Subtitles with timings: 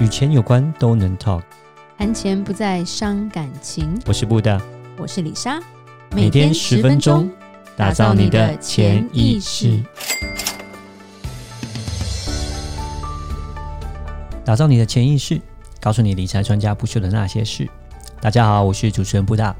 [0.00, 1.42] 与钱有关都能 talk，
[1.96, 3.96] 谈钱不再伤感情。
[4.06, 4.60] 我是布大，
[4.98, 5.60] 我是李莎，
[6.10, 7.30] 每天十分钟，
[7.76, 9.80] 打造你的潜意识，
[14.44, 15.40] 打造你的潜意识，
[15.80, 17.68] 告诉你理财专家不说的那些事。
[18.20, 19.54] 大家好，我是主持人布大，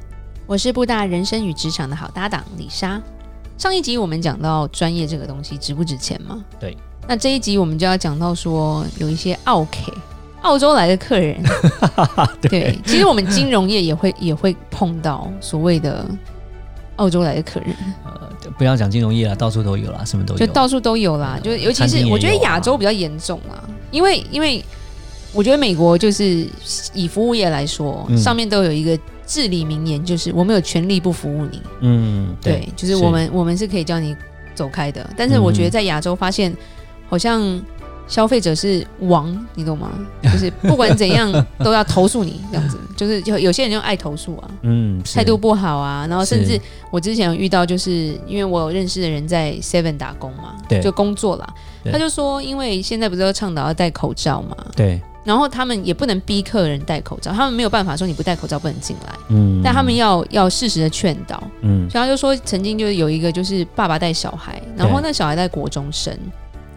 [0.47, 3.01] 我是布大人生与职场的好搭档李莎。
[3.57, 6.45] 上一集我们讲到专业这个东西值不值钱吗？
[6.59, 6.77] 对。
[7.07, 9.95] 那这一集我们就要讲到说有一些奥客。
[10.45, 11.43] 澳洲来的客人，
[12.41, 16.07] 对，对，其实我们金融业也会也会碰到所谓的
[16.97, 17.75] 澳洲来的客人。
[18.05, 21.41] 呃，不要讲金融业了，到处都有啦，什么都有，就到处都有啦。
[21.43, 23.57] 就尤其是我觉得亚洲比较严重啊，
[23.91, 24.63] 因为因为
[25.33, 26.47] 我觉得美国就是
[26.93, 31.63] 以服务业来说，嗯、上面都有一个至理名言，就是我们有权利不服务你。
[31.81, 34.15] 嗯，对，对，就是我们是我们是可以叫你
[34.55, 35.09] 走开的。
[35.17, 36.55] 但是我觉得在亚洲发现
[37.09, 37.41] 好像。
[38.07, 39.91] 消费者是王，你懂吗？
[40.23, 46.61] 就是不管怎样都要投诉你这样子， 就是有有些人就爱投诉啊，嗯，态度不好啊，然后甚至
[46.91, 51.55] 我之前有遇到，就是因为我有认识的人在 Seven 打工嘛，对，就工作啦，
[51.91, 66.17] 他就说，因为现在不是都倡导要戴口罩嘛，对，然后他们也不能逼客人戴口罩，他们没有办法说你不戴口罩不能进来，嗯，但他们要要适时的劝导，嗯，所以他就说曾经就是有一个就是爸爸带小孩，然后那小孩在国中生。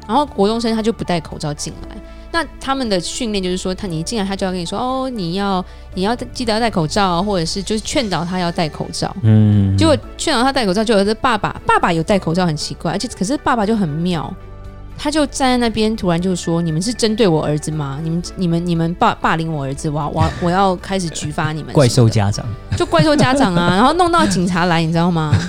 [0.07, 1.97] 然后国中生他就不戴口罩进来，
[2.31, 9.13] 那他们的训练就是说，他你一进来他就要跟你说，哦，你要你要记得要戴口罩，或者是就是劝导他要戴口罩。
[9.23, 14.33] 嗯，结果劝导他戴口罩，就有个爸爸，爸爸有戴口罩很奇怪，而且可是爸爸就很妙，
[14.97, 17.99] 他就站在那边，突然就说，你们是针对我儿子吗？
[18.01, 21.73] 你们你们你们霸霸凌我儿子，我我 我要开始举发你们。
[21.73, 22.45] 怪兽家长，
[22.77, 25.33] 就怪兽家长啊，然后弄到警察来，你知道吗？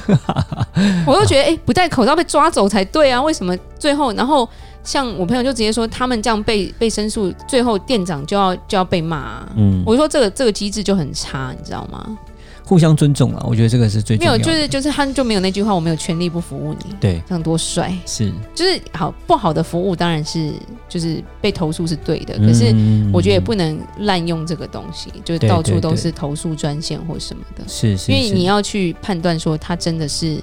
[1.07, 3.23] 我都觉得，哎、欸，不戴口罩被抓走才对啊！
[3.23, 4.49] 为什么最后，然后
[4.83, 9.53] 像我朋友就直接说，他们这样被被申诉，最后店长就要就要被骂、啊。
[9.57, 12.19] 嗯，我就说这个这个机制就很差，你知道吗？
[12.65, 14.39] 互相尊重啊，我觉得这个是最重要的。
[14.39, 16.95] 没有，就是就是他就没有那句话，我没有权利不服务你。
[17.01, 17.91] 对，这样多帅。
[18.05, 20.53] 是，就是好不好的服务当然是
[20.87, 22.67] 就是被投诉是对的，可是
[23.11, 27.65] 我觉得也不能滥用这个东西，就是到处都是投诉专线或什么的。
[27.67, 30.39] 是是，因为你要去判断说他真的是。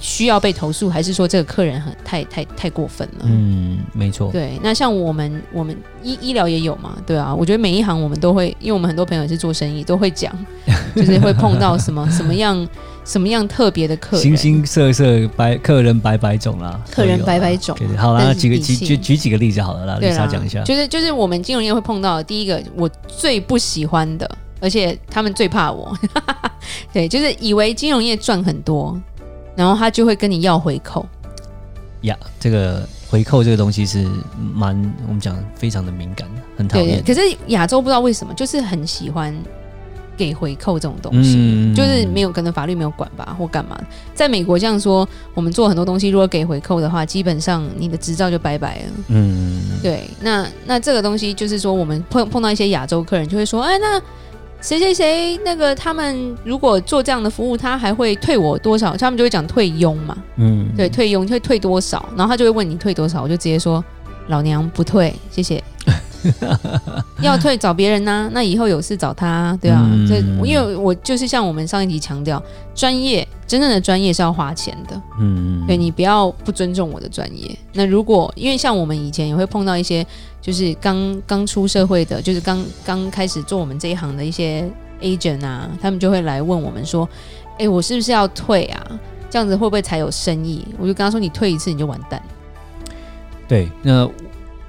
[0.00, 3.24] 需要被投诉，还是说这个客人很太太太过分了？
[3.24, 4.30] 嗯，没错。
[4.30, 6.96] 对，那像我们我们医医疗也有嘛？
[7.06, 10.32] 对啊，我觉得每一行我们都会，因为我们很多朋友也是做生意，都会讲，
[10.94, 12.66] 就是会碰到什么什么样
[13.04, 17.76] 什么样特别的客人，形形色色百客人百百种啦，客人百百种。
[17.96, 20.62] 好啦，举个举举举几个例子好了啦，里莎讲一下。
[20.62, 24.30] 就是就是我们金融业会碰到的第一个，我最不喜欢的，
[24.60, 25.96] 而且他们最怕我，
[26.92, 29.00] 对，就是以为金融业赚很多。
[29.56, 31.06] 然后他就会跟你要回扣，
[32.02, 34.06] 呀，这个回扣这个东西是
[34.54, 34.76] 蛮
[35.08, 37.02] 我们讲非常的敏感的，很讨厌。
[37.02, 39.34] 可是亚洲不知道为什么就是很喜欢
[40.14, 43.80] 给回扣这种东西，嗯、就是没有可能法律没有管吧，或干嘛。
[44.14, 48.92] 在美国这样说，我们做很多东西如果给回扣的话，基本上你的执照就拜拜了。
[49.08, 50.10] 嗯，对。
[50.20, 54.02] 那那这个东西就是说，我们碰碰到一些亚洲客人就会说，哎，那。
[54.66, 58.96] 谁谁谁那个他们如果做这样的服务，他还会退我多少？
[58.96, 62.04] 他们就会讲退佣嘛，嗯，对，退佣会退多少？
[62.16, 63.82] 然后他就会问你退多少，我就直接说
[64.26, 65.62] 老娘不退，谢谢。
[67.22, 72.42] 要退找别人呐、啊，那以后有事找他，对啊，这、嗯、因为我就是像我们上一集强调，
[72.74, 77.56] 专业真正的专业是要花钱的，嗯，对，你不要不尊重我的专业。
[77.72, 80.06] 那如果因为像我们以前也会碰到一些。
[80.38, 84.64] 就是刚刚出社会的，就是刚刚开始做我们这一行的一些
[85.02, 87.04] agent 啊，他们就会来问我们说
[87.58, 88.86] ：“哎、欸，我是不是要退啊？
[89.28, 92.22] 这样子会不会才有生意？”我就跟他说：“你退一次你就完蛋。”
[93.48, 94.08] 对，那。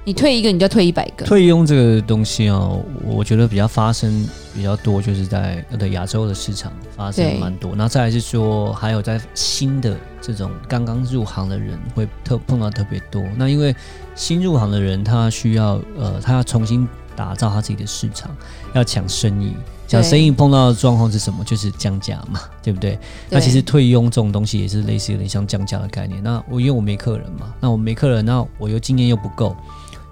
[0.08, 1.26] 你退一个，你就退一百个。
[1.26, 7.74] 退佣这个东西哦，我觉得比较发生比较多，就是在呃亚洲的市场发生蛮多。
[7.76, 13.22] 那再来是说，还有在新的这种刚刚入行的人会特碰到特别多。
[13.36, 13.76] 那因为
[14.14, 18.34] 新入行的人，他需要呃，他要重新打造他自己的市场，
[18.72, 19.54] 要抢生意。
[19.86, 21.44] 抢生意碰到的状况是什么？
[21.44, 22.92] 就是降价嘛， 对不对？
[22.92, 26.22] 对，那其实退佣这种东西也是类似有点像降价的概念。
[26.22, 29.54] 那我因为我没客人嘛，那我没客人，那我又经验又不够。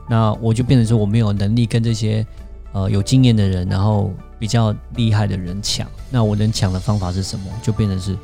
[0.08, 2.24] 那我就变成说我没有能力跟这些
[2.72, 5.86] 呃有经验的人，然后比较厉害的人抢。
[6.10, 7.46] 那我能抢的方法是什么？
[7.62, 8.16] 就变成是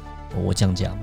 [0.45, 1.01] 我降价嘛，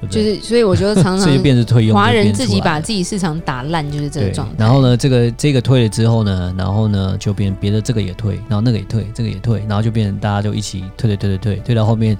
[0.00, 0.22] 对不对？
[0.22, 1.26] 就是所以我觉得常常
[1.92, 4.54] 华人自己把自己市场打烂，就是这个状态。
[4.58, 12.16] 然后呢，这个这个退了之后呢，然后呢就变别的这个也退，然后那个也退，这个也退，然后就变成大家就一起退退退退退，退到后面，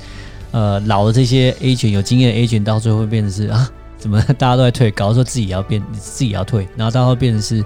[0.53, 7.63] 呃，老的这些 agent 有经验的 agent 到最后会变成是啊，怎么大家都在退，搞得说自己也要变，自己也要退，然后到后变成是。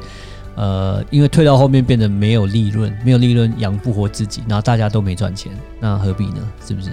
[0.54, 6.38] 呃，因为退到后面变得没有利润，没有利润养不活自己，然后大家都没赚钱，那何必呢？
[6.66, 6.90] 是不是？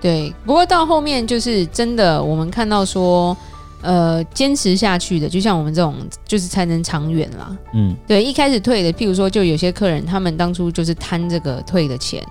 [0.00, 0.32] 对。
[0.44, 3.36] 不过到后面就是真的，我们看到说，
[3.82, 5.94] 呃，坚持下去的，就像我们这种，
[6.26, 7.56] 就是才能长远啦。
[7.74, 8.22] 嗯，对。
[8.22, 12.22] 一开始退的，譬如说，就有些客人，他们当初就是贪这个退的钱，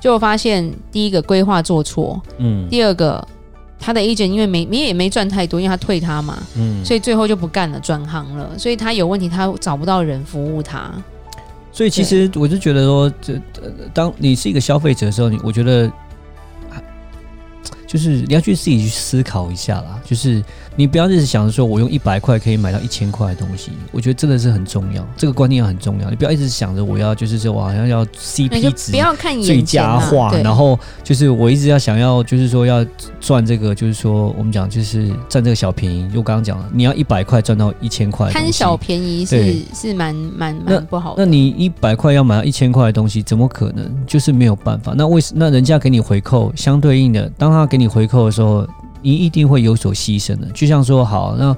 [0.00, 3.26] 就发现第一个规划做错，嗯，第二个。
[3.78, 8.50] 他的 agent 因为没你也没赚太多，因为他退他嘛，嗯，所以最后就不干了，转行了。
[8.58, 10.90] 所以他有问题，他找不到人服务他。
[11.72, 13.40] 所以其实我就觉得说，这
[13.92, 15.90] 当你是一个消费者的时候，你我觉得。
[17.86, 20.42] 就是你要去自己去思考一下啦，就是
[20.74, 26.10] 你不要一直想着说我用一百块可以买到一千块的东西，我觉得真的是很重要，这个观念很重要。
[26.10, 32.84] 你不要一直想着我要就是说我好像要 CP 值不要看最佳化，然后就是我一直要想要就是说要
[33.20, 36.10] 赚这个，就是说我们讲就是占这个小便宜。
[36.10, 41.24] 就刚刚讲了，你要一百块赚到一千块，贪小便宜是是蛮蛮蛮不好的。
[41.24, 43.88] 那你一百块要买到一千块的东西，怎么可能？
[44.08, 44.92] 就是没有办法。
[44.96, 47.75] 那为什那人家给你回扣相对应的，当他给。
[47.76, 48.66] 给你回扣的时候，
[49.02, 50.46] 你一定会有所牺牲的。
[50.54, 51.54] 就像说，好，那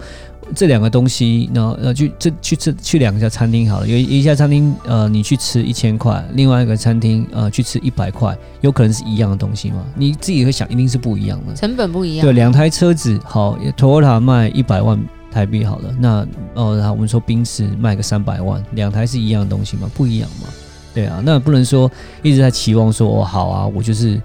[0.52, 3.86] 这两个东西，那呃，就这去吃去两家餐厅好了。
[3.86, 9.84] 有一家餐厅，呃，你去吃一千块，另外一个餐厅，呃，去吃一百块，有可能是一样的东西吗？
[9.94, 12.26] 你自己会想，一定是不一样的，成本不一样。
[12.26, 14.98] 对，两台车子，好，Toyota 卖一百万
[15.30, 19.88] 台币好了，那哦，然后我们说宾士卖个三百万，两台是一样的东西吗？
[19.94, 20.48] 不一样嘛。
[20.92, 21.88] 对啊，那不能说
[22.24, 24.20] 一直在期望说，哦，好啊，我就是。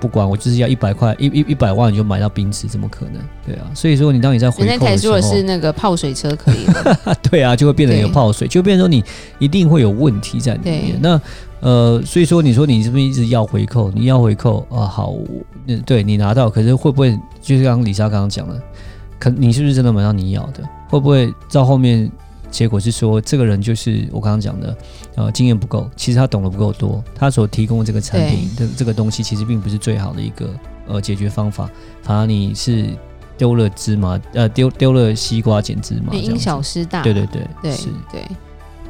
[0.00, 3.14] 不管我就是要一百块一一一百万你就买到冰池，怎么可能？
[3.46, 9.02] 对啊，所以说你当你在回扣的时候，的是那个泡水车可以了， 对啊，就会变成有泡水，就变成说你
[9.38, 10.98] 一定会有问题在里面。
[11.00, 11.20] 那
[11.60, 13.90] 呃，所以说你说你是不是一直要回扣？
[13.92, 14.86] 你要回扣啊？
[14.86, 15.14] 好，
[15.66, 18.60] 嗯，对你拿到，可是会不会就是刚刚李莎刚刚讲的，
[19.18, 20.62] 可你是不是真的买到你要的？
[20.88, 22.10] 会不会到后面？
[22.50, 24.76] 结果是说，这个人就是我刚刚讲的，
[25.16, 30.50] 呃，经验不够，其实他懂得不够多，他所提供的这个产品的这个东西，其实并不是最好的一个
[30.86, 31.68] 呃解决方法，
[32.02, 32.86] 反而你是
[33.36, 38.26] 丢了芝麻，呃，丢丢了西瓜捡芝麻，因小失大，对对对，对是，对，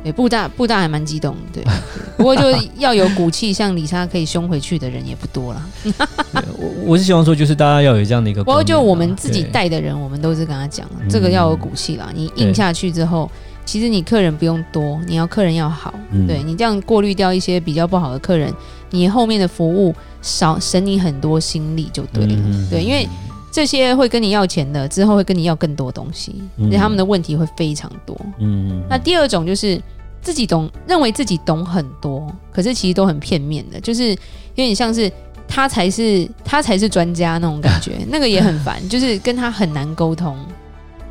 [0.04, 1.72] 对，布大布大还蛮激动，对，对。
[2.16, 2.44] 不过就
[2.76, 5.66] 要有骨气，像李莎可以凶回去的人也不多了。
[6.58, 13.30] 我我是希望说，就是大家要有这样的一个，不过就我们自己带的人，我们都是跟他讲，这个要有骨气啦，你硬下去之后。
[13.68, 18.50] 其实你客人不用多，你要客人要好，嗯、对你这样过滤掉一些比较不好的客人，
[18.88, 22.32] 你后面的服务少省你很多心力就对了。
[22.32, 23.06] 嗯、对，因为
[23.52, 28.18] 这些会跟你要钱的，之后会跟你要更多东西，所以他们的问题会非常多。
[28.38, 29.78] 嗯，那第二种就是
[30.22, 34.16] 自己懂，认为自己懂很多，可是其实都很片面的，就是有
[34.54, 35.12] 点像是
[35.46, 40.34] 他才是他才是专家那种感觉，那个也很烦， 就是跟他很难沟通。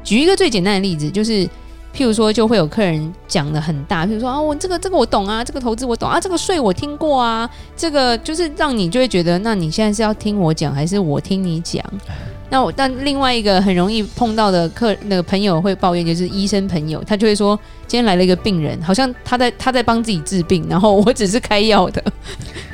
[0.03, 1.47] 举一个最简单的例子，就是。
[1.97, 11.83] 譬如说，就会有客人讲的很大，譬如说啊，我这个这个我懂啊，这个投资我懂啊，这个税我听过啊，这个就是让你就会觉得，那你现在是要听我讲，还是我听你讲？
[12.49, 22.03] 那我但另外一个很容易碰到的客那个朋友会抱怨，就是医生朋友，他就会说，今天来了一个病人，好像他在他在帮自己治病，然后我只是开药的，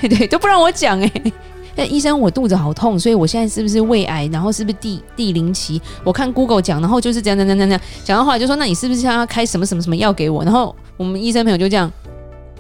[0.01, 1.33] 对，都不让我讲哎、欸。
[1.75, 4.27] 那医生，我肚子好痛，所以我现在是不是胃癌？
[4.31, 5.81] 然后是不是第第零期？
[6.03, 10.43] 我看 Google 讲，然后就是这样这样这样这样讲的话，就说那你是不是想要开什么什么什么药给我？
[10.43, 11.91] 然后我们医生朋友就这样，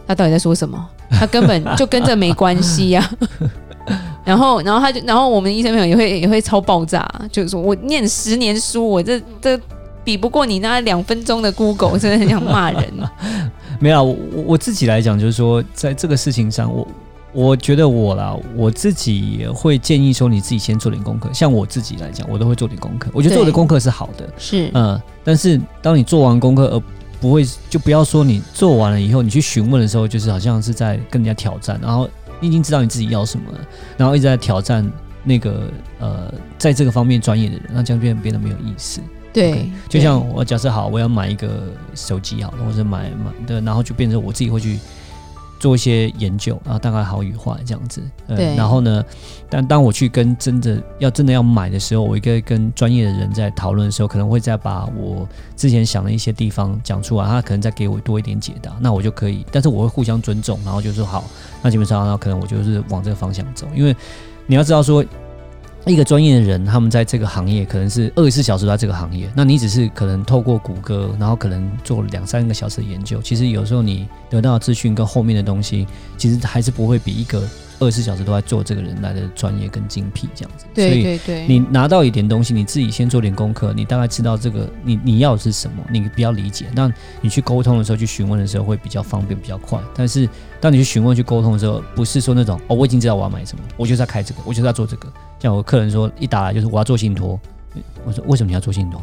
[0.07, 0.83] 他到底在说什么？
[1.11, 3.07] 他根本 就跟这没关系呀、
[3.85, 4.01] 啊。
[4.25, 9.59] 然后，然后他就，然后我们医生朋友也会也会超爆炸，就是说我念十年书，我这这
[10.03, 12.91] 比不过你那两分钟的 Google，真的很想骂人。
[13.79, 14.15] 没有，我
[14.47, 16.87] 我自己来讲，就是说在这个事情上，我。
[17.33, 21.29] 我觉得我啦，我自己也会建议说，你自己先做点功课。
[21.33, 23.09] 像我自己来讲，我都会做点功课。
[23.11, 25.01] 我觉得做的功课是好的，是嗯。
[25.23, 26.81] 但是当你做完功课，而
[27.19, 31.79] 不会就不要说你做完了以后，你去询问的时候，就是好像是在跟人家挑战。
[31.81, 32.07] 然后
[32.39, 33.59] 你已经知道你自己要什么了，
[33.97, 34.87] 然后一直在挑战
[35.23, 39.01] 那个呃，在这个方面专业的人，那这样变变得没有意思。
[39.33, 39.69] 对，okay?
[39.89, 41.63] 就像我假设好，我要买一个
[41.95, 44.77] 手机好了，或者买买的，然后就变成我自己会去。
[45.63, 48.03] 做一些研究，然后大概好与坏这样子。
[48.27, 48.53] 嗯、对。
[48.53, 49.01] 然后呢，
[49.49, 59.45] 但当我去跟真的要真的要买的时候，我一个跟专业的人在讨论的时候，可能会再把我之前想的一些地方讲出来，他可能再给我多一点解答，那我就可以。
[59.53, 61.23] 但是我会互相尊重，然后就说好，
[61.61, 63.95] 那基本上那可能我就是往这个方向走，因为
[64.45, 65.01] 你要知道说。
[65.91, 75.85] 一个专业的人，他们在这个行业可能是二十四小时都在这个行业，那你只是可能透过谷歌，然后可能做两三个小时的研究，其实有时候你得到的资讯跟后面的东西，
[76.17, 77.43] 其实还是不会比一个
[77.83, 80.65] 二十四小时都在做这个人来的专业跟精辟这样子。
[80.73, 81.47] 对对对。
[81.47, 86.65] 你拿到一点东西，你自己先做点功课，你大概知道这个你你要的是什么，你比较理解。
[86.73, 89.79] 那你去沟通的时候，去询问的时候会比较方便，比较快。
[89.95, 90.27] 但是
[90.59, 95.07] 当你去询问、去沟通的时候，不是说那种哦，我已经知道我要买什么，我就是要开这个，我就是要做这个。
[95.39, 97.39] 像我客人说，一打来就是我要做信托，
[98.05, 99.01] 我说为什么你要做信托？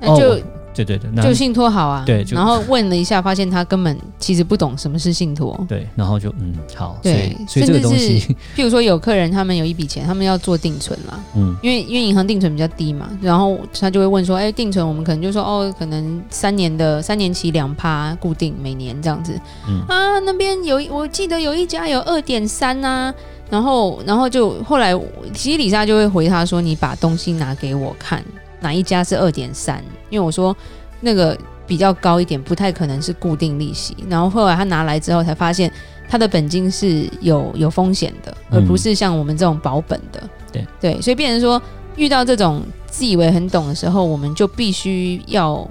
[0.00, 0.26] 那就。
[0.34, 0.40] 哦
[0.74, 2.02] 对对对，就信托好啊。
[2.06, 5.64] 对，然后问了一下，发现他根本其实不懂什么是信托。
[5.68, 6.98] 对，然后就嗯好。
[7.02, 8.20] 对，所以这个东西，
[8.56, 11.20] 譬如说有客人他们有一笔钱，他们要做定存啦。
[11.36, 11.56] 嗯。
[11.62, 19.38] 因为因为银行定存比较低嘛，然后他就会问说，哎，定存我们可能就说哦，可能三年的三年期两趴固定每年这样子。
[19.68, 19.82] 嗯。
[19.88, 23.12] 啊，那边有我记得有一家有二点三呐，
[23.50, 24.98] 然后然后就后来
[25.34, 28.24] 其实李莎就会回他说，你把东西拿给我看。
[28.62, 29.84] 哪一家是二点三？
[30.08, 30.56] 因为我说
[31.00, 33.94] 那个比较高一点，不太可能是固定利息。
[34.08, 35.70] 然后后来他拿来之后，才发现
[36.08, 40.20] 他的本金是有有风险的，而不是像我们这种保本的。
[40.22, 41.60] 嗯、对对，所以变成说
[41.96, 45.68] 遇到这种自以为很懂的时候，我们就必须要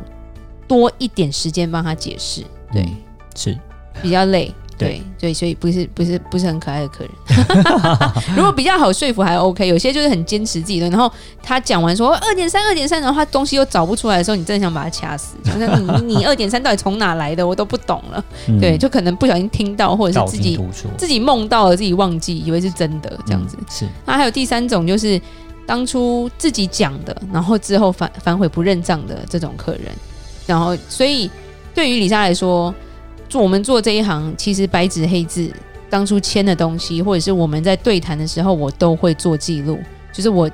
[0.67, 2.41] 多一点时间帮他解释。
[2.71, 2.97] 对，嗯、
[3.35, 3.57] 是
[4.01, 4.53] 比较累。
[4.85, 7.11] 对对，所以不是不是不是很可爱的客人。
[8.35, 10.89] 如果比较好说服还 OK，有些就是很坚持自己的。
[10.89, 11.11] 然后
[11.41, 15.35] 他讲完说二点三二点三，然后他东西又找不出来的时候，你真的想把他掐死。
[15.45, 18.23] 就是你你二点三到底从哪来的，我都不懂了。
[18.47, 20.59] 嗯、对，就可能不小心听到，或者是自己
[20.97, 23.57] 自己梦到了，自己忘记，以为是真的这样子。
[23.59, 23.87] 嗯、是。
[24.05, 25.21] 那还有第三种，就是
[25.65, 29.83] 当初自己讲的，然后之后反反悔不认账的这种客人。
[30.47, 31.29] 然后，所以
[31.73, 32.73] 对于李莎来说。
[33.31, 35.49] 做我们做这一行，其实白纸黑字，
[35.89, 39.79] 当初签的东西，或者是我们在对谈的时候，我都会做记录。
[40.11, 40.51] 就是我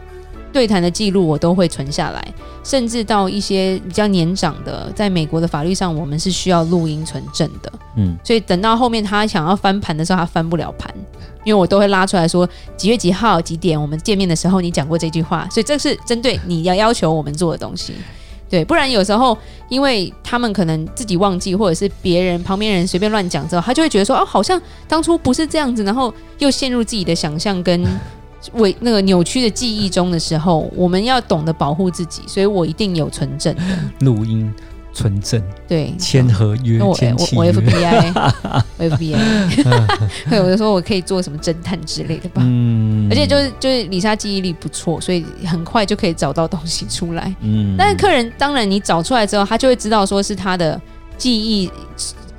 [0.53, 2.33] 对谈的记录，我都会存下来。
[2.63, 7.73] 甚至到一些比较年长的，在美国的法律上，我们是需要录音存证的。
[7.95, 10.93] 嗯，所以等到后面他想要翻盘的时候，他翻不了盘，
[11.43, 15.47] 因为我都会拉出来说几月几号几点我们见面的时候，你讲过这句话。
[15.49, 17.95] 所以这是针对你要要求我们做的东西。
[18.49, 19.37] 对，不然有时候，
[19.69, 27.85] 因为他们可能自己忘记，或者是别人旁边人随便乱讲之后，他就会觉得说，哦，好像当初不是这样子，然后又陷入自己的想象跟
[28.53, 33.53] 为那个扭曲的记忆中的时候，我们要懂得保护自己，所以我一定有存证
[33.99, 34.53] 录音。
[34.97, 36.95] 存证对，签合约，我我
[37.45, 38.33] FBI，
[38.77, 39.15] 我 FBI，
[40.43, 42.41] 我就说我可以做什么侦探之类的吧。
[42.43, 47.31] 嗯，而且就是就是李莎记忆力不错，所以很快就可以找到东西出来。
[47.41, 50.81] 嗯，但是客人当然你找出来之后，他就会知道说是他的
[51.15, 51.69] 记忆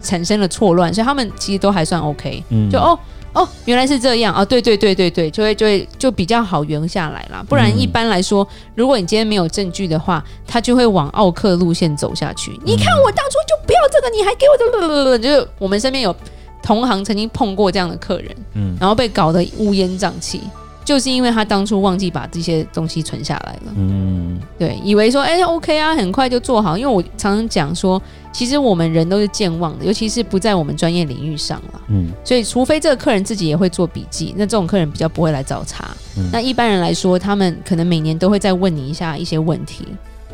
[0.03, 2.43] 产生了错乱，所以他们其实都还算 OK。
[2.49, 2.99] 嗯，就哦。
[3.35, 4.45] 哦，原来是这样啊！
[4.45, 7.45] 对对对对对，就会就会就比较好圆下来啦。
[7.49, 12.53] 不然一般来说，嗯、如果你今天没有证据的话，他就会往奥克路线走下去。
[12.53, 16.15] 嗯、你看我当初就不要这个，你还给我这个，就是我们身边有
[16.63, 20.43] 同行曾经碰过这样的客人，嗯，然后被搞得乌烟瘴气。
[20.89, 26.79] 就是因为他当初忘记把这些东西存下来了，嗯，对，以为说哎、欸、OK 啊，很快就做好。
[26.79, 28.01] 因为我常常讲说，
[28.33, 35.91] 其实我们人都是健忘的，尤其是不在我们专业领域上了，嗯，所以除非这个客人自己也会做笔记，那这种客人比较不会来找茬。
[36.17, 39.85] 嗯、那一般人来说，他们可能每年都会再问你一下一些问题，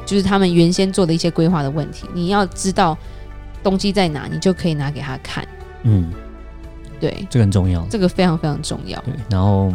[0.06, 2.96] 就是他们原先做的一些规划的问题，你要知道
[3.61, 5.44] 东西在哪，你就可以拿给他看，
[5.82, 6.12] 嗯，
[7.00, 9.75] 对，这个很重要，这个非常非常重要，对，然后。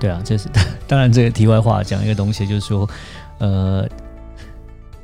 [0.00, 0.48] 对啊，就是
[0.88, 2.88] 当然，这个题外话讲一个东西，就是说，
[3.38, 3.86] 呃，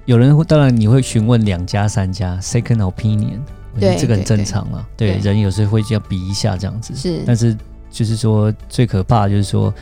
[0.06, 3.38] 有人会当然你会询问两家三家 second opinion，
[3.74, 4.82] 我觉得这个很正常啊。
[4.96, 6.94] 对，人有时候会这样比一下这样子。
[6.96, 7.54] 是，但是
[7.90, 9.72] 就是说最可怕的就是说，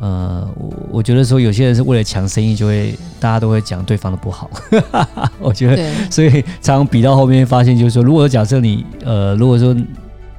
[0.00, 4.50] 呃，我我觉得说有些人是为了抢生意，就会大家都会讲对方的不好。
[5.38, 9.72] 我觉得，所以常常比到后面发现，就是说，如果假设你呃，如果说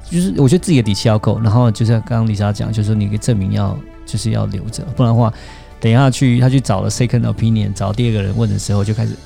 [0.04, 3.74] 就是我觉得自己的底气要够，然后就像刚刚里莎讲，就是说你可以证明要。
[4.12, 5.32] 就是要留着，不然的话，
[5.80, 9.16] 等一下去他去找了 second opinion，找第二个人问的时候，就开始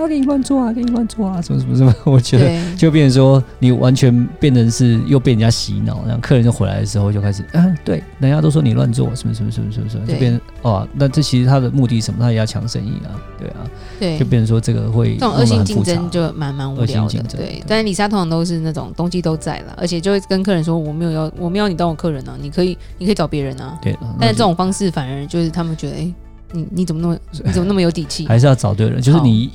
[0.00, 12.20] 啊，他给你乱做啊，给你乱做啊，什么什么什么， 我觉得就变成说你完全变成是又被人家洗脑，然后客人就回来的时候就开始啊，对，人家都说你乱做，什么什么什么什么什么，就变成哦，那这其实他的目的什么？
[12.20, 13.56] 他也要抢生意啊，对啊，
[13.98, 17.40] 对，就变成说这个会这种恶性竞争就蛮蛮无聊的，对。
[17.40, 23.96] 对但是李莎通常都是那种东西都在了，而且就会跟客人说我没有要我没有你当我客人啊，你可以你可以找别人啊，对。
[24.18, 26.12] 但是这种方式反而就是他们觉得哎。
[26.52, 28.26] 你你怎么那么你怎么那么有底气？
[28.26, 29.48] 还是要找对人，就是你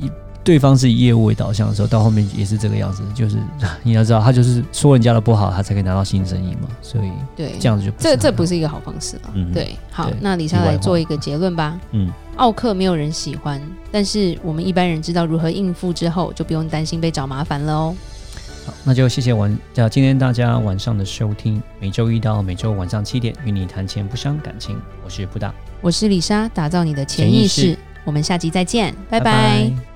[0.45, 3.01] 对方是以业务为导向的时候，到后面也是这个样子。
[3.15, 3.37] 就是
[3.81, 6.69] 你要知道，他就是说人家的不好，他才可以拿到新生意嘛。
[6.83, 9.31] 所以对这样子就不这这不是一个好方式了。
[9.33, 9.75] 嗯，对。
[9.91, 11.77] 好，那李莎来做一个结论吧。
[11.91, 13.59] 嗯，奥克没有人喜欢，
[13.91, 17.95] 但是我们一般人知道如何应付之后，就不用担心被找麻烦了哦。
[18.67, 29.23] 好，那就谢谢晚，叫今天大家晚上的收听，每周一到每周晚上七点，与你谈钱不伤感情，我是布大，我是李莎，打造你的潜意识，意识我们下集再见，拜拜。
[29.23, 29.94] 拜拜。